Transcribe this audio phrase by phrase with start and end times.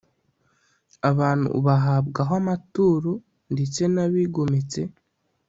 [1.09, 3.11] abantu ubahabwaho amaturo,
[3.53, 4.81] ndetse n'abigometse